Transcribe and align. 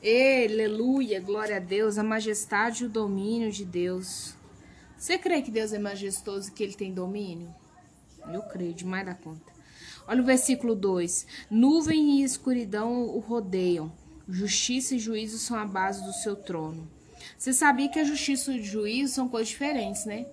Aleluia, 0.00 1.20
glória 1.20 1.56
a 1.56 1.58
Deus, 1.58 1.98
a 1.98 2.04
majestade 2.04 2.84
e 2.84 2.86
o 2.86 2.88
domínio 2.88 3.50
de 3.50 3.64
Deus. 3.64 4.32
Você 4.96 5.18
crê 5.18 5.42
que 5.42 5.50
Deus 5.50 5.72
é 5.72 5.78
majestoso 5.78 6.48
e 6.48 6.52
que 6.52 6.62
ele 6.62 6.74
tem 6.74 6.94
domínio? 6.94 7.52
Eu 8.32 8.42
creio, 8.42 8.72
demais 8.72 9.04
da 9.04 9.14
conta. 9.14 9.52
Olha 10.06 10.22
o 10.22 10.24
versículo 10.24 10.76
2: 10.76 11.26
Nuvem 11.50 12.20
e 12.20 12.22
escuridão 12.22 13.08
o 13.08 13.18
rodeiam, 13.18 13.92
justiça 14.28 14.94
e 14.94 15.00
juízo 15.00 15.36
são 15.36 15.58
a 15.58 15.66
base 15.66 16.04
do 16.04 16.12
seu 16.12 16.36
trono. 16.36 16.88
Você 17.36 17.52
sabia 17.52 17.88
que 17.88 17.98
a 17.98 18.04
justiça 18.04 18.52
e 18.52 18.60
o 18.60 18.64
juízo 18.64 19.14
são 19.14 19.28
coisas 19.28 19.48
diferentes, 19.48 20.04
né? 20.04 20.26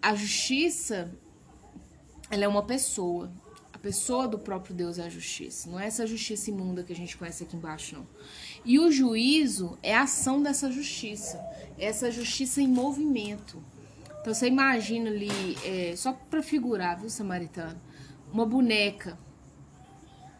A 0.00 0.14
justiça, 0.14 1.12
ela 2.30 2.44
é 2.44 2.48
uma 2.48 2.64
pessoa. 2.64 3.30
A 3.78 3.80
pessoa 3.80 4.26
do 4.26 4.40
próprio 4.40 4.74
Deus 4.74 4.98
é 4.98 5.06
a 5.06 5.08
justiça. 5.08 5.70
Não 5.70 5.78
é 5.78 5.86
essa 5.86 6.04
justiça 6.04 6.50
imunda 6.50 6.82
que 6.82 6.92
a 6.92 6.96
gente 6.96 7.16
conhece 7.16 7.44
aqui 7.44 7.56
embaixo, 7.56 7.94
não. 7.94 8.08
E 8.64 8.76
o 8.76 8.90
juízo 8.90 9.78
é 9.84 9.94
a 9.94 10.02
ação 10.02 10.42
dessa 10.42 10.68
justiça. 10.68 11.38
É 11.78 11.86
essa 11.86 12.10
justiça 12.10 12.60
em 12.60 12.66
movimento. 12.66 13.62
Então 14.20 14.34
você 14.34 14.48
imagina 14.48 15.08
ali, 15.08 15.30
é, 15.64 15.94
só 15.94 16.12
para 16.12 16.42
figurar, 16.42 16.98
viu, 16.98 17.08
samaritano? 17.08 17.80
Uma 18.32 18.44
boneca. 18.44 19.16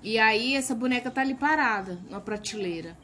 E 0.03 0.19
aí 0.19 0.57
essa 0.57 0.75
boneca 0.75 1.09
tá 1.09 1.21
ali 1.21 1.37
parada, 1.37 1.95
numa 2.11 2.21
prateleira. 2.21 2.99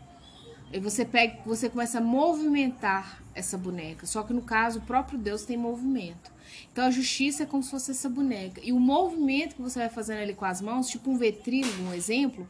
Você 0.81 1.05
pega, 1.05 1.39
você 1.45 1.69
começa 1.69 1.99
a 1.99 2.01
movimentar 2.01 3.23
essa 3.35 3.57
boneca. 3.57 4.07
Só 4.07 4.23
que 4.23 4.33
no 4.33 4.43
caso, 4.43 4.79
o 4.79 4.83
próprio 4.83 5.19
Deus 5.19 5.45
tem 5.45 5.57
movimento. 5.57 6.33
Então 6.73 6.85
a 6.85 6.91
justiça 6.91 7.45
é 7.45 7.47
como 7.47 7.63
se 7.63 7.71
fosse 7.71 7.91
essa 7.91 8.09
boneca. 8.09 8.61
E 8.63 8.73
o 8.73 8.81
movimento 8.81 9.57
que 9.57 9.63
você 9.63 9.79
vai 9.79 9.89
fazendo 9.89 10.19
ali 10.19 10.35
com 10.35 10.45
as 10.45 10.61
mãos, 10.61 10.89
tipo 10.89 11.11
um 11.11 11.17
vetrílogo, 11.17 11.85
um 11.85 11.95
exemplo, 11.95 12.49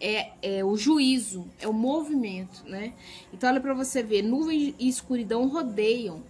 é, 0.00 0.30
é 0.42 0.64
o 0.64 0.76
juízo, 0.76 1.46
é 1.60 1.68
o 1.68 1.72
movimento, 1.72 2.64
né? 2.66 2.94
Então 3.32 3.50
olha 3.50 3.60
para 3.60 3.74
você 3.74 4.02
ver, 4.02 4.22
nuvem 4.22 4.74
e 4.78 4.88
escuridão 4.88 5.46
rodeiam. 5.48 6.22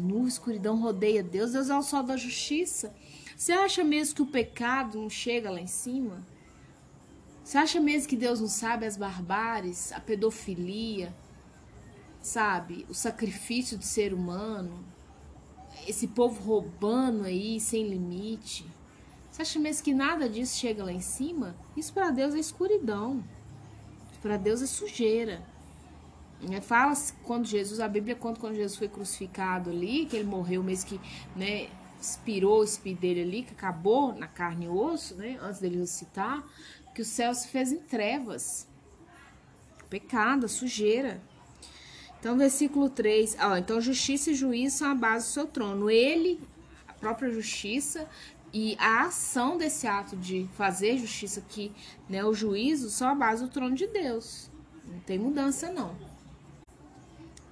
Nuvem 0.00 0.24
e 0.24 0.28
escuridão 0.28 0.76
rodeia 0.80 1.22
Deus, 1.22 1.52
Deus 1.52 1.70
é 1.70 1.76
o 1.76 1.82
sol 1.82 2.02
da 2.02 2.16
justiça. 2.16 2.92
Você 3.36 3.52
acha 3.52 3.84
mesmo 3.84 4.16
que 4.16 4.22
o 4.22 4.26
pecado 4.26 4.98
não 4.98 5.10
chega 5.10 5.50
lá 5.50 5.60
em 5.60 5.66
cima? 5.66 6.26
Você 7.46 7.58
acha 7.58 7.80
mesmo 7.80 8.08
que 8.08 8.16
Deus 8.16 8.40
não 8.40 8.48
sabe 8.48 8.86
as 8.86 8.96
barbáries, 8.96 9.92
a 9.92 10.00
pedofilia, 10.00 11.14
sabe? 12.20 12.84
O 12.88 12.92
sacrifício 12.92 13.78
do 13.78 13.84
ser 13.84 14.12
humano, 14.12 14.84
esse 15.86 16.08
povo 16.08 16.42
roubando 16.42 17.22
aí 17.22 17.60
sem 17.60 17.88
limite. 17.88 18.66
Você 19.30 19.42
acha 19.42 19.60
mesmo 19.60 19.84
que 19.84 19.94
nada 19.94 20.28
disso 20.28 20.58
chega 20.58 20.82
lá 20.82 20.90
em 20.90 21.00
cima? 21.00 21.54
Isso 21.76 21.92
para 21.92 22.10
Deus 22.10 22.34
é 22.34 22.40
escuridão. 22.40 23.22
Para 24.20 24.36
Deus 24.36 24.60
é 24.60 24.66
sujeira. 24.66 25.40
É, 26.50 26.60
fala 26.60 26.94
quando 27.22 27.46
Jesus, 27.46 27.78
a 27.78 27.86
Bíblia 27.86 28.16
conta 28.16 28.40
quando 28.40 28.56
Jesus 28.56 28.76
foi 28.76 28.88
crucificado 28.88 29.70
ali, 29.70 30.04
que 30.06 30.16
ele 30.16 30.28
morreu 30.28 30.64
mesmo 30.64 30.88
que, 30.88 31.00
né, 31.36 31.68
expirou 32.00 32.58
o 32.58 32.64
espírito 32.64 33.02
dele 33.02 33.22
ali, 33.22 33.42
que 33.44 33.52
acabou 33.52 34.12
na 34.12 34.26
carne 34.26 34.64
e 34.64 34.68
osso, 34.68 35.14
né, 35.14 35.38
antes 35.40 35.60
dele 35.60 35.76
ressuscitar, 35.76 36.44
que 36.96 37.02
o 37.02 37.04
céu 37.04 37.34
se 37.34 37.48
fez 37.48 37.70
em 37.70 37.76
trevas. 37.76 38.66
Pecado, 39.90 40.48
sujeira. 40.48 41.20
Então, 42.18 42.38
versículo 42.38 42.88
3, 42.88 43.36
ó, 43.38 43.58
então 43.58 43.78
justiça 43.82 44.30
e 44.30 44.34
juízo 44.34 44.78
são 44.78 44.92
a 44.92 44.94
base 44.94 45.26
do 45.26 45.32
seu 45.32 45.46
trono. 45.46 45.90
Ele, 45.90 46.40
a 46.88 46.94
própria 46.94 47.30
justiça 47.30 48.08
e 48.50 48.74
a 48.80 49.02
ação 49.02 49.58
desse 49.58 49.86
ato 49.86 50.16
de 50.16 50.48
fazer 50.56 50.96
justiça 50.96 51.40
aqui, 51.40 51.70
né, 52.08 52.24
o 52.24 52.32
juízo, 52.32 52.88
são 52.88 53.10
a 53.10 53.14
base 53.14 53.44
do 53.44 53.50
trono 53.50 53.74
de 53.74 53.86
Deus. 53.86 54.50
Não 54.82 54.98
tem 55.00 55.18
mudança, 55.18 55.70
não. 55.70 55.94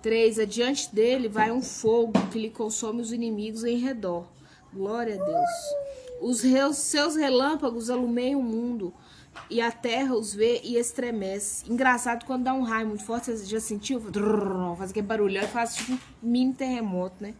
3. 0.00 0.38
Adiante 0.38 0.94
dele 0.94 1.28
vai 1.28 1.52
um 1.52 1.60
fogo 1.60 2.14
que 2.32 2.38
lhe 2.38 2.48
consome 2.48 3.02
os 3.02 3.12
inimigos 3.12 3.62
em 3.62 3.76
redor. 3.76 4.26
Glória 4.72 5.20
a 5.20 5.22
Deus. 5.22 5.50
Os 6.22 6.78
seus 6.78 7.14
relâmpagos 7.14 7.90
alumeiam 7.90 8.40
o 8.40 8.42
mundo 8.42 8.94
e 9.50 9.60
a 9.60 9.70
terra 9.70 10.14
os 10.14 10.34
vê 10.34 10.60
e 10.62 10.76
estremece. 10.76 11.70
Engraçado 11.70 12.24
quando 12.24 12.44
dá 12.44 12.54
um 12.54 12.62
raio 12.62 12.88
muito 12.88 13.04
forte, 13.04 13.30
você 13.30 13.44
já 13.44 13.60
sentiu? 13.60 14.00
Faz 14.76 14.90
aquele 14.90 15.06
barulhão 15.06 15.42
e 15.42 15.48
faz 15.48 15.76
tipo 15.76 15.92
um 15.92 15.98
mini 16.22 16.54
terremoto, 16.54 17.16
né? 17.20 17.34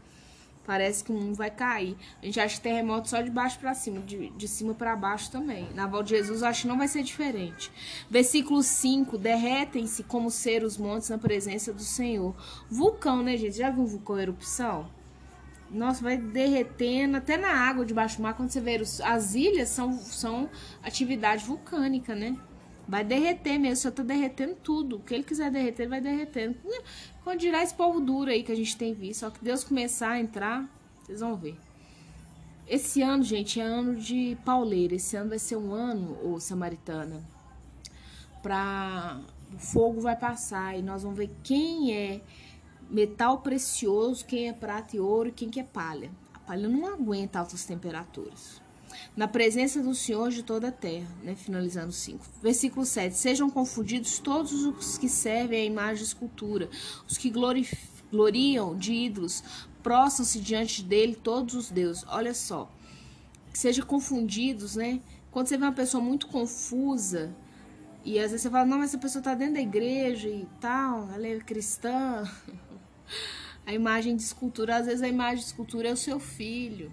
Parece 0.66 1.04
que 1.04 1.12
o 1.12 1.14
mundo 1.14 1.34
vai 1.34 1.50
cair. 1.50 1.94
A 2.22 2.24
gente 2.24 2.40
acha 2.40 2.60
terremoto 2.60 3.08
só 3.08 3.20
de 3.20 3.30
baixo 3.30 3.58
para 3.58 3.74
cima, 3.74 4.00
de, 4.00 4.30
de 4.30 4.48
cima 4.48 4.72
para 4.72 4.96
baixo 4.96 5.30
também. 5.30 5.68
Na 5.74 5.86
volta 5.86 6.04
de 6.04 6.16
Jesus, 6.16 6.42
acho 6.42 6.62
que 6.62 6.68
não 6.68 6.78
vai 6.78 6.88
ser 6.88 7.02
diferente. 7.02 7.70
Versículo 8.08 8.62
5: 8.62 9.18
Derretem-se 9.18 10.02
como 10.04 10.30
ser 10.30 10.64
os 10.64 10.78
montes 10.78 11.10
na 11.10 11.18
presença 11.18 11.72
do 11.72 11.82
Senhor. 11.82 12.34
Vulcão, 12.70 13.22
né, 13.22 13.36
gente? 13.36 13.58
Já 13.58 13.70
viu 13.70 13.82
um 13.82 13.86
vulcão 13.86 14.18
erupção? 14.18 14.88
Nossa, 15.74 16.02
vai 16.02 16.16
derretendo 16.16 17.16
até 17.16 17.36
na 17.36 17.50
água 17.50 17.84
debaixo 17.84 18.16
do 18.18 18.22
mar. 18.22 18.34
Quando 18.34 18.50
você 18.50 18.60
vê 18.60 18.80
as 19.02 19.34
ilhas, 19.34 19.68
são, 19.68 19.92
são 19.98 20.48
atividade 20.82 21.44
vulcânica, 21.44 22.14
né? 22.14 22.36
Vai 22.86 23.02
derreter 23.02 23.58
mesmo, 23.58 23.76
só 23.76 23.90
tá 23.90 24.02
derretendo 24.02 24.54
tudo. 24.54 24.96
O 24.96 25.00
que 25.00 25.14
ele 25.14 25.24
quiser 25.24 25.50
derreter, 25.50 25.82
ele 25.82 25.90
vai 25.90 26.00
derretendo. 26.00 26.56
Quando 27.24 27.40
dirá 27.40 27.62
esse 27.62 27.74
povo 27.74 28.00
duro 28.00 28.30
aí 28.30 28.42
que 28.42 28.52
a 28.52 28.56
gente 28.56 28.76
tem 28.76 28.94
visto. 28.94 29.20
Só 29.20 29.30
que 29.30 29.42
Deus 29.42 29.64
começar 29.64 30.10
a 30.10 30.20
entrar, 30.20 30.68
vocês 31.02 31.20
vão 31.20 31.34
ver. 31.34 31.56
Esse 32.68 33.02
ano, 33.02 33.24
gente, 33.24 33.60
é 33.60 33.62
ano 33.64 33.96
de 33.96 34.36
pauleira. 34.44 34.94
Esse 34.94 35.16
ano 35.16 35.30
vai 35.30 35.38
ser 35.38 35.56
um 35.56 35.72
ano, 35.72 36.16
ô 36.22 36.38
Samaritana, 36.38 37.22
pra. 38.42 39.20
O 39.52 39.58
fogo 39.58 40.00
vai 40.00 40.16
passar 40.16 40.76
e 40.76 40.82
nós 40.82 41.04
vamos 41.04 41.16
ver 41.16 41.30
quem 41.44 41.94
é 41.94 42.20
metal 42.90 43.38
precioso, 43.38 44.24
quem 44.24 44.48
é 44.48 44.52
prata 44.52 44.96
e 44.96 45.00
ouro 45.00 45.28
e 45.28 45.32
quem 45.32 45.50
que 45.50 45.60
é 45.60 45.64
palha. 45.64 46.10
A 46.32 46.38
palha 46.38 46.68
não 46.68 46.86
aguenta 46.86 47.38
altas 47.38 47.64
temperaturas. 47.64 48.62
Na 49.16 49.26
presença 49.26 49.82
do 49.82 49.94
Senhor 49.94 50.30
de 50.30 50.42
toda 50.42 50.68
a 50.68 50.72
terra, 50.72 51.08
né? 51.22 51.34
finalizando 51.34 51.92
5. 51.92 52.24
Versículo 52.42 52.84
7. 52.86 53.16
Sejam 53.16 53.50
confundidos 53.50 54.18
todos 54.18 54.52
os 54.52 54.98
que 54.98 55.08
servem 55.08 55.60
à 55.60 55.64
imagem 55.64 55.96
de 55.96 56.04
escultura, 56.04 56.68
os 57.08 57.18
que 57.18 57.30
gloriam 57.30 58.76
de 58.76 58.92
ídolos, 58.92 59.42
prostram-se 59.82 60.40
diante 60.40 60.82
dele 60.82 61.14
todos 61.14 61.54
os 61.54 61.70
deuses. 61.70 62.04
Olha 62.08 62.34
só. 62.34 62.70
Sejam 63.52 63.86
confundidos, 63.86 64.76
né? 64.76 65.00
Quando 65.30 65.48
você 65.48 65.56
vê 65.56 65.64
uma 65.64 65.72
pessoa 65.72 66.02
muito 66.02 66.26
confusa, 66.26 67.34
e 68.04 68.18
às 68.18 68.30
vezes 68.30 68.42
você 68.42 68.50
fala, 68.50 68.66
não, 68.66 68.78
mas 68.78 68.90
essa 68.90 68.98
pessoa 68.98 69.20
está 69.20 69.34
dentro 69.34 69.54
da 69.54 69.60
igreja 69.60 70.28
e 70.28 70.46
tal, 70.60 71.08
ela 71.10 71.26
é 71.26 71.38
cristã. 71.40 72.24
A 73.66 73.72
imagem 73.72 74.16
de 74.16 74.22
escultura, 74.22 74.76
às 74.76 74.86
vezes 74.86 75.02
a 75.02 75.08
imagem 75.08 75.38
de 75.38 75.46
escultura 75.46 75.88
é 75.88 75.92
o 75.92 75.96
seu 75.96 76.20
filho. 76.20 76.92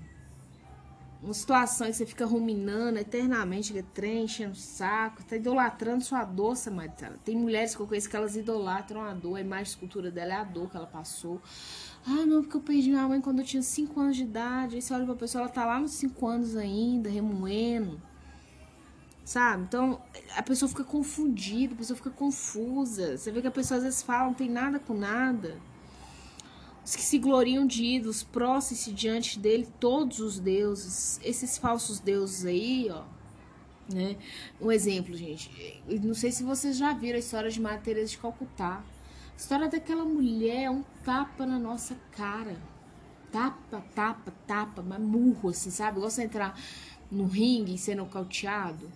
Uma 1.22 1.36
situação 1.36 1.86
que 1.86 1.94
você 1.94 2.06
fica 2.06 2.26
ruminando 2.26 2.98
eternamente, 2.98 3.72
aquele 3.72 3.88
trem, 3.94 4.24
enchendo 4.24 4.54
o 4.54 4.56
saco, 4.56 5.24
tá 5.24 5.36
idolatrando 5.36 6.04
sua 6.04 6.24
dor, 6.24 6.56
Samaritana. 6.56 7.20
Tem 7.24 7.36
mulheres 7.36 7.76
que 7.76 7.82
eu 7.82 7.86
conheço 7.86 8.10
que 8.10 8.16
elas 8.16 8.36
idolatram 8.36 9.02
a 9.02 9.14
dor, 9.14 9.36
a 9.36 9.42
imagem 9.42 9.66
de 9.66 9.70
escultura 9.70 10.10
dela 10.10 10.34
é 10.34 10.38
a 10.38 10.44
dor 10.44 10.72
que 10.72 10.78
ela 10.78 10.88
passou. 10.88 11.40
Ah, 12.08 12.26
não, 12.26 12.42
porque 12.42 12.58
eu 12.58 12.62
perdi 12.62 12.90
minha 12.90 13.08
mãe 13.08 13.22
quando 13.22 13.40
eu 13.40 13.46
tinha 13.46 13.62
5 13.62 14.00
anos 14.00 14.18
de 14.18 14.24
idade. 14.24 14.76
Aí 14.76 14.82
você 14.82 14.92
olha 14.96 15.06
pra 15.06 15.14
pessoa, 15.14 15.44
ela 15.44 15.52
tá 15.52 15.64
lá 15.64 15.80
nos 15.80 15.92
5 15.92 16.26
anos 16.26 16.56
ainda, 16.56 17.08
remoendo. 17.08 18.02
Sabe? 19.24 19.64
Então, 19.64 20.02
a 20.36 20.42
pessoa 20.42 20.68
fica 20.68 20.84
confundida, 20.84 21.76
a 21.76 21.78
pessoa 21.78 21.96
fica 21.96 22.10
confusa. 22.10 23.16
Você 23.16 23.32
vê 23.32 23.42
que 23.42 23.48
a 23.48 23.52
pessoa 23.52 23.78
às 23.78 23.84
vezes 23.84 24.02
fala, 24.02 24.26
não 24.26 24.34
tem 24.34 24.50
nada 24.50 24.80
com 24.80 24.96
nada. 24.96 25.62
Os 26.84 26.96
que 26.96 27.04
se 27.04 27.20
gloriam 27.20 27.66
de 27.68 27.84
ídolos, 27.84 28.24
prostem-se 28.24 28.92
diante 28.92 29.38
dele 29.38 29.68
todos 29.80 30.20
os 30.20 30.40
deuses. 30.40 31.20
Esses 31.24 31.58
falsos 31.58 32.00
deuses 32.00 32.46
aí, 32.46 32.90
ó. 32.90 33.04
Né? 33.94 34.18
Um 34.60 34.72
exemplo, 34.72 35.16
gente. 35.16 35.84
Não 36.02 36.16
sei 36.16 36.32
se 36.32 36.44
vocês 36.44 36.78
já 36.78 36.94
viram 36.94 37.18
a 37.18 37.20
história 37.20 37.52
de 37.52 37.62
Maria 37.62 37.80
Teresa 37.80 38.12
de 38.12 38.18
Calcutá. 38.18 38.84
A 39.34 39.38
história 39.38 39.68
daquela 39.70 40.06
mulher 40.06 40.64
é 40.64 40.70
um 40.72 40.84
tapa 41.04 41.46
na 41.46 41.60
nossa 41.60 41.96
cara. 42.12 42.58
Tapa, 43.32 43.84
tapa, 43.94 44.34
tapa, 44.48 44.82
mas 44.82 45.00
murro, 45.00 45.50
assim, 45.50 45.70
sabe? 45.70 46.00
Gosta 46.00 46.22
de 46.22 46.28
entrar 46.28 46.60
no 47.12 47.26
ringue 47.26 47.76
e 47.76 47.78
ser 47.78 47.96
nocauteado. 47.96 48.92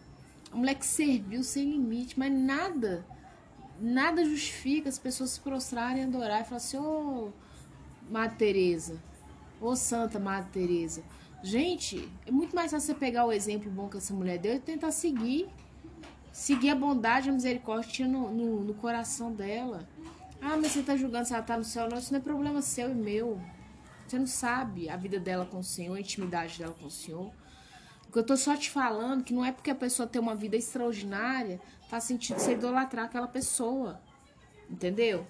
A 0.51 0.55
mulher 0.55 0.75
que 0.75 0.85
serviu 0.85 1.43
sem 1.43 1.69
limite, 1.69 2.17
mas 2.17 2.31
nada, 2.31 3.05
nada 3.79 4.25
justifica 4.25 4.89
as 4.89 4.97
pessoas 4.97 5.31
se 5.31 5.39
prostrarem, 5.39 6.03
adorar 6.03 6.41
e 6.41 6.45
falar 6.45 6.57
assim, 6.57 6.77
ô... 6.77 7.27
Oh, 7.27 7.45
Madre 8.09 8.37
Teresa. 8.37 9.01
Ô 9.59 9.75
Santa 9.75 10.19
Madre 10.19 10.49
Teresa. 10.51 11.03
Gente, 11.43 12.09
é 12.25 12.31
muito 12.31 12.55
mais 12.55 12.71
fácil 12.71 12.87
você 12.87 12.93
pegar 12.93 13.25
o 13.25 13.31
exemplo 13.31 13.69
bom 13.71 13.87
que 13.87 13.97
essa 13.97 14.13
mulher 14.13 14.37
deu 14.37 14.55
e 14.55 14.59
tentar 14.59 14.91
seguir. 14.91 15.47
Seguir 16.31 16.71
a 16.71 16.75
bondade 16.75 17.29
a 17.29 17.33
misericórdia 17.33 17.87
que 17.87 17.93
tinha 17.93 18.07
no, 18.07 18.29
no, 18.29 18.63
no, 18.63 18.73
coração 18.73 19.31
dela. 19.31 19.87
Ah, 20.41 20.57
mas 20.57 20.71
você 20.71 20.83
tá 20.83 20.97
julgando 20.97 21.25
se 21.25 21.33
ela 21.33 21.43
tá 21.43 21.57
no 21.57 21.63
céu. 21.63 21.87
Não, 21.89 21.97
isso 21.97 22.11
não 22.11 22.19
é 22.19 22.23
problema 22.23 22.61
seu 22.61 22.91
e 22.91 22.95
meu. 22.95 23.39
Você 24.05 24.19
não 24.19 24.27
sabe 24.27 24.89
a 24.89 24.97
vida 24.97 25.19
dela 25.19 25.45
com 25.45 25.59
o 25.59 25.63
Senhor, 25.63 25.95
a 25.95 25.99
intimidade 25.99 26.59
dela 26.59 26.75
com 26.79 26.87
o 26.87 26.91
Senhor. 26.91 27.31
Eu 28.13 28.23
tô 28.23 28.37
só 28.37 28.55
te 28.55 28.69
falando 28.69 29.23
que 29.23 29.33
não 29.33 29.43
é 29.43 29.51
porque 29.51 29.69
a 29.69 29.75
pessoa 29.75 30.07
tem 30.07 30.21
uma 30.21 30.35
vida 30.35 30.55
extraordinária, 30.55 31.59
faz 31.89 32.05
sentido 32.05 32.39
você 32.39 32.53
idolatrar 32.53 33.05
aquela 33.05 33.27
pessoa. 33.27 34.01
Entendeu? 34.69 35.27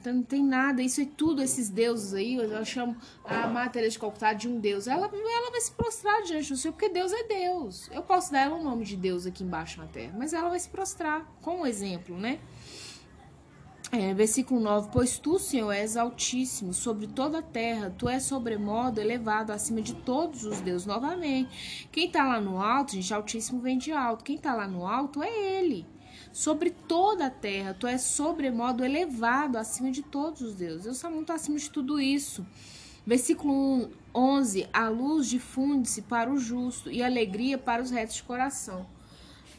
Então 0.00 0.14
não 0.14 0.22
tem 0.22 0.44
nada, 0.44 0.82
isso 0.82 1.00
é 1.00 1.04
tudo, 1.04 1.42
esses 1.42 1.68
deuses 1.68 2.12
aí, 2.12 2.34
eu 2.34 2.64
chamo 2.64 2.96
a 3.24 3.46
Matéria 3.46 3.88
de 3.88 3.98
Calcutá 3.98 4.32
de 4.32 4.48
um 4.48 4.58
deus. 4.58 4.86
Ela, 4.86 5.06
ela 5.06 5.50
vai 5.50 5.60
se 5.60 5.72
prostrar 5.72 6.22
diante 6.22 6.48
do 6.48 6.56
Senhor, 6.56 6.72
porque 6.72 6.88
Deus 6.88 7.12
é 7.12 7.24
Deus. 7.24 7.88
Eu 7.92 8.02
posso 8.02 8.32
dar 8.32 8.40
ela 8.40 8.56
o 8.56 8.64
nome 8.64 8.84
de 8.84 8.96
Deus 8.96 9.26
aqui 9.26 9.44
embaixo 9.44 9.80
na 9.80 9.86
terra, 9.86 10.12
mas 10.16 10.32
ela 10.32 10.48
vai 10.48 10.58
se 10.58 10.68
prostrar, 10.68 11.24
com 11.40 11.60
um 11.60 11.66
exemplo, 11.66 12.16
né? 12.18 12.40
É, 13.92 14.14
versículo 14.14 14.58
9: 14.58 14.88
Pois 14.90 15.18
tu, 15.18 15.38
Senhor, 15.38 15.70
és 15.70 15.98
altíssimo 15.98 16.72
sobre 16.72 17.06
toda 17.06 17.40
a 17.40 17.42
terra, 17.42 17.94
tu 17.96 18.08
és 18.08 18.22
sobremodo 18.22 18.98
elevado 18.98 19.52
acima 19.52 19.82
de 19.82 19.94
todos 19.94 20.44
os 20.44 20.62
deuses. 20.62 20.86
Novamente, 20.86 21.86
quem 21.92 22.10
tá 22.10 22.24
lá 22.24 22.40
no 22.40 22.58
alto, 22.58 22.92
gente, 22.92 23.12
altíssimo 23.12 23.60
vem 23.60 23.76
de 23.76 23.92
alto. 23.92 24.24
Quem 24.24 24.38
tá 24.38 24.54
lá 24.54 24.66
no 24.66 24.86
alto 24.86 25.22
é 25.22 25.30
ele. 25.30 25.86
Sobre 26.32 26.70
toda 26.70 27.26
a 27.26 27.30
terra, 27.30 27.74
tu 27.78 27.86
és 27.86 28.00
sobremodo 28.00 28.84
elevado 28.84 29.58
acima 29.58 29.90
de 29.90 30.02
todos 30.02 30.40
os 30.40 30.54
deuses. 30.54 30.86
Eu 30.86 30.94
sou 30.94 31.10
muito 31.10 31.32
acima 31.32 31.58
de 31.58 31.70
tudo 31.70 32.00
isso. 32.00 32.46
Versículo 33.06 33.90
11: 34.14 34.68
A 34.72 34.88
luz 34.88 35.28
difunde-se 35.28 36.02
para 36.02 36.32
o 36.32 36.38
justo 36.38 36.90
e 36.90 37.02
alegria 37.02 37.58
para 37.58 37.82
os 37.82 37.90
retos 37.90 38.16
de 38.16 38.22
coração. 38.22 38.86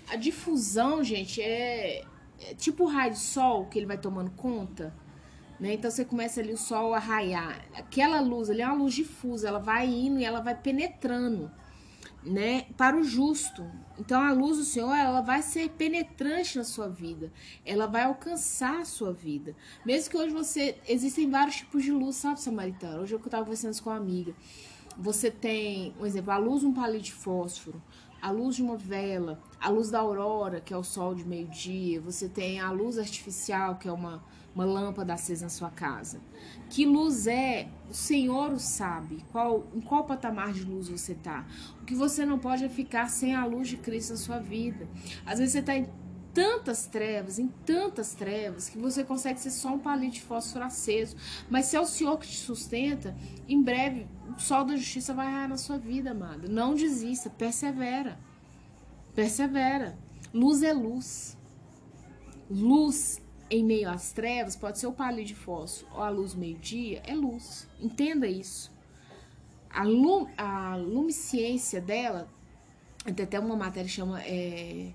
A 0.09 0.15
difusão, 0.15 1.03
gente, 1.03 1.41
é 1.41 2.03
é 2.49 2.53
tipo 2.53 2.83
o 2.83 2.87
raio 2.87 3.13
de 3.13 3.19
sol 3.19 3.65
que 3.65 3.79
ele 3.79 3.85
vai 3.85 3.97
tomando 3.97 4.31
conta. 4.31 4.93
Né? 5.59 5.73
Então 5.73 5.89
você 5.89 6.03
começa 6.03 6.41
ali 6.41 6.53
o 6.53 6.57
sol 6.57 6.93
a 6.93 6.99
raiar. 6.99 7.63
Aquela 7.73 8.19
luz 8.19 8.49
ali 8.49 8.61
é 8.61 8.67
uma 8.67 8.75
luz 8.75 8.93
difusa, 8.93 9.47
ela 9.47 9.59
vai 9.59 9.87
indo 9.87 10.19
e 10.19 10.25
ela 10.25 10.41
vai 10.41 10.55
penetrando, 10.55 11.49
né? 12.25 12.67
Para 12.77 12.97
o 12.97 13.03
justo. 13.03 13.65
Então 13.99 14.21
a 14.21 14.31
luz 14.31 14.57
do 14.57 14.63
Senhor, 14.63 14.93
ela 14.93 15.21
vai 15.21 15.41
ser 15.41 15.69
penetrante 15.71 16.57
na 16.57 16.63
sua 16.63 16.87
vida. 16.87 17.31
Ela 17.65 17.85
vai 17.85 18.03
alcançar 18.03 18.79
a 18.79 18.85
sua 18.85 19.13
vida. 19.13 19.55
Mesmo 19.85 20.11
que 20.11 20.17
hoje 20.17 20.33
você 20.33 20.77
existem 20.87 21.29
vários 21.29 21.57
tipos 21.57 21.83
de 21.83 21.91
luz, 21.91 22.15
sabe, 22.15 22.41
Samaritana? 22.41 23.01
Hoje 23.01 23.13
eu 23.13 23.19
estava 23.19 23.43
conversando 23.43 23.81
com 23.81 23.89
uma 23.89 23.97
amiga. 23.97 24.33
Você 24.97 25.31
tem, 25.31 25.93
um 25.99 26.05
exemplo, 26.05 26.31
a 26.31 26.37
luz 26.37 26.63
um 26.63 26.73
palito 26.73 27.05
de 27.05 27.13
fósforo 27.13 27.81
a 28.23 28.31
luz 28.31 28.55
de 28.55 28.63
uma 28.63 28.77
vela, 28.77 29.37
a 29.59 29.67
luz 29.67 29.91
da 29.91 29.99
aurora, 29.99 30.61
que 30.61 30.73
é 30.73 30.77
o 30.77 30.83
sol 30.83 31.13
de 31.13 31.25
meio-dia, 31.25 31.99
você 31.99 32.29
tem 32.29 32.57
a 32.57 32.71
luz 32.71 32.97
artificial, 32.97 33.75
que 33.75 33.85
é 33.85 33.91
uma, 33.91 34.23
uma 34.55 34.63
lâmpada 34.63 35.13
acesa 35.13 35.43
na 35.43 35.49
sua 35.49 35.69
casa. 35.69 36.21
Que 36.69 36.85
luz 36.85 37.27
é? 37.27 37.67
O 37.89 37.93
Senhor 37.93 38.53
o 38.53 38.59
sabe. 38.59 39.25
Qual, 39.29 39.67
em 39.75 39.81
qual 39.81 40.05
patamar 40.05 40.53
de 40.53 40.63
luz 40.63 40.87
você 40.87 41.11
está? 41.11 41.45
O 41.81 41.83
que 41.83 41.93
você 41.93 42.25
não 42.25 42.39
pode 42.39 42.63
é 42.63 42.69
ficar 42.69 43.09
sem 43.09 43.35
a 43.35 43.45
luz 43.45 43.67
de 43.67 43.75
Cristo 43.75 44.11
na 44.11 44.17
sua 44.17 44.39
vida. 44.39 44.87
Às 45.25 45.39
vezes 45.39 45.51
você 45.51 45.59
está 45.59 45.73
tantas 46.33 46.87
trevas, 46.87 47.37
em 47.37 47.47
tantas 47.47 48.13
trevas, 48.13 48.67
que 48.67 48.77
você 48.77 49.03
consegue 49.03 49.39
ser 49.39 49.51
só 49.51 49.69
um 49.69 49.79
palito 49.79 50.15
de 50.15 50.21
fósforo 50.21 50.65
aceso. 50.65 51.15
Mas 51.49 51.67
se 51.67 51.75
é 51.75 51.79
o 51.79 51.85
Senhor 51.85 52.17
que 52.17 52.27
te 52.27 52.37
sustenta, 52.37 53.15
em 53.47 53.61
breve 53.61 54.07
o 54.35 54.39
sol 54.39 54.65
da 54.65 54.75
justiça 54.75 55.13
vai 55.13 55.27
raiar 55.27 55.49
na 55.49 55.57
sua 55.57 55.77
vida, 55.77 56.11
amada. 56.11 56.47
Não 56.47 56.73
desista, 56.73 57.29
persevera. 57.29 58.17
Persevera. 59.13 59.97
Luz 60.33 60.63
é 60.63 60.73
luz. 60.73 61.37
Luz 62.49 63.21
em 63.49 63.63
meio 63.63 63.89
às 63.89 64.11
trevas 64.11 64.55
pode 64.55 64.79
ser 64.79 64.87
o 64.87 64.91
palito 64.91 65.27
de 65.27 65.35
fósforo 65.35 65.91
ou 65.93 66.01
a 66.01 66.09
luz 66.09 66.33
meio-dia, 66.33 67.03
é 67.05 67.13
luz. 67.13 67.67
Entenda 67.79 68.27
isso. 68.27 68.71
A, 69.69 69.83
lum, 69.83 70.27
a 70.37 70.75
lumiciência 70.75 71.79
dela, 71.79 72.27
tem 73.15 73.23
até 73.23 73.39
uma 73.39 73.55
matéria 73.55 73.87
que 73.87 73.95
chama. 73.95 74.21
É, 74.23 74.91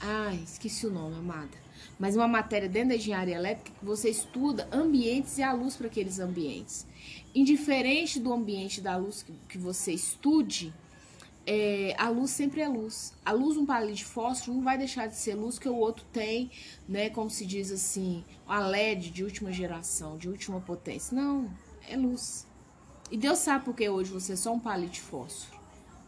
Ai, 0.00 0.40
esqueci 0.44 0.86
o 0.86 0.90
nome, 0.90 1.16
amada. 1.16 1.58
Mas 1.98 2.14
uma 2.14 2.28
matéria 2.28 2.68
dentro 2.68 2.90
da 2.90 2.96
engenharia 2.96 3.34
elétrica 3.34 3.76
que 3.76 3.84
você 3.84 4.08
estuda 4.08 4.68
ambientes 4.70 5.38
e 5.38 5.42
a 5.42 5.52
luz 5.52 5.76
para 5.76 5.88
aqueles 5.88 6.20
ambientes. 6.20 6.86
Indiferente 7.34 8.20
do 8.20 8.32
ambiente 8.32 8.80
da 8.80 8.96
luz 8.96 9.22
que, 9.22 9.32
que 9.48 9.58
você 9.58 9.92
estude, 9.92 10.72
é, 11.44 11.96
a 11.98 12.08
luz 12.10 12.30
sempre 12.30 12.60
é 12.60 12.68
luz. 12.68 13.12
A 13.24 13.32
luz, 13.32 13.56
um 13.56 13.66
palito 13.66 13.94
de 13.94 14.04
fósforo, 14.04 14.56
não 14.56 14.62
vai 14.62 14.78
deixar 14.78 15.08
de 15.08 15.16
ser 15.16 15.34
luz 15.34 15.58
que 15.58 15.68
o 15.68 15.74
outro 15.74 16.04
tem, 16.12 16.50
né? 16.88 17.10
Como 17.10 17.28
se 17.28 17.44
diz 17.44 17.72
assim, 17.72 18.24
a 18.46 18.60
LED 18.60 19.10
de 19.10 19.24
última 19.24 19.50
geração, 19.50 20.16
de 20.16 20.28
última 20.28 20.60
potência. 20.60 21.16
Não, 21.16 21.50
é 21.88 21.96
luz. 21.96 22.46
E 23.10 23.16
Deus 23.16 23.38
sabe 23.38 23.64
porque 23.64 23.88
hoje 23.88 24.12
você 24.12 24.34
é 24.34 24.36
só 24.36 24.52
um 24.52 24.60
palito 24.60 24.92
de 24.92 25.00
fósforo. 25.00 25.58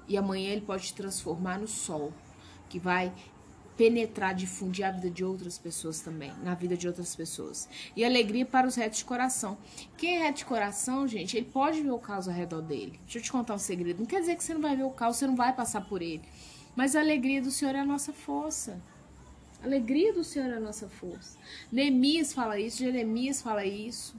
E 0.07 0.17
amanhã 0.17 0.51
ele 0.51 0.61
pode 0.61 0.89
te 0.89 0.95
transformar 0.95 1.59
no 1.59 1.67
sol, 1.67 2.13
que 2.69 2.79
vai 2.79 3.13
penetrar, 3.81 4.35
difundir 4.35 4.85
a 4.85 4.91
vida 4.91 5.09
de 5.09 5.25
outras 5.25 5.57
pessoas 5.57 6.01
também, 6.01 6.31
na 6.45 6.55
vida 6.55 6.77
de 6.77 6.87
outras 6.87 7.17
pessoas. 7.17 7.67
E 7.97 8.05
alegria 8.05 8.45
para 8.45 8.67
os 8.67 8.75
retos 8.75 8.99
de 8.99 9.07
coração. 9.07 9.57
Quem 9.97 10.17
é 10.17 10.25
reto 10.25 10.41
de 10.41 10.45
coração, 10.45 11.09
gente, 11.09 11.35
ele 11.35 11.47
pode 11.47 11.81
ver 11.81 11.91
o 11.91 11.99
caos 11.99 12.29
ao 12.29 12.35
redor 12.35 12.61
dele. 12.61 13.01
Deixa 13.05 13.17
eu 13.17 13.23
te 13.23 13.33
contar 13.33 13.55
um 13.55 13.59
segredo. 13.59 14.01
Não 14.01 14.05
quer 14.05 14.21
dizer 14.21 14.37
que 14.37 14.45
você 14.45 14.53
não 14.53 14.61
vai 14.61 14.77
ver 14.77 14.83
o 14.83 14.91
caos, 14.91 15.17
você 15.17 15.27
não 15.27 15.35
vai 15.35 15.55
passar 15.55 15.81
por 15.81 16.03
ele. 16.03 16.21
Mas 16.77 16.95
a 16.95 17.01
alegria 17.01 17.41
do 17.41 17.51
Senhor 17.51 17.75
é 17.75 17.79
a 17.79 17.85
nossa 17.87 18.13
força. 18.13 18.79
A 19.63 19.65
alegria 19.65 20.13
do 20.13 20.23
Senhor 20.23 20.51
é 20.51 20.59
a 20.59 20.61
nossa 20.61 20.87
força. 20.87 21.39
Neemias 21.73 22.35
fala 22.35 22.61
isso, 22.61 22.81
Jeremias 22.81 23.41
fala 23.41 23.65
isso. 23.65 24.15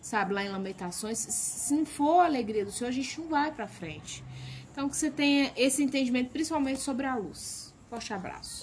Sabe, 0.00 0.34
lá 0.34 0.42
em 0.42 0.48
Lamentações, 0.48 1.18
se 1.18 1.72
não 1.72 1.86
for 1.86 2.22
a 2.22 2.24
alegria 2.24 2.64
do 2.64 2.72
Senhor, 2.72 2.88
a 2.88 2.92
gente 2.92 3.20
não 3.20 3.28
vai 3.28 3.52
para 3.52 3.68
frente. 3.68 4.24
Então, 4.72 4.88
que 4.88 4.96
você 4.96 5.08
tenha 5.08 5.52
esse 5.56 5.84
entendimento, 5.84 6.30
principalmente 6.30 6.80
sobre 6.80 7.06
a 7.06 7.14
luz. 7.14 7.72
Forte 7.88 8.12
abraço. 8.12 8.56